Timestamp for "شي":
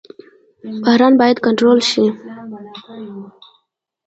1.89-2.03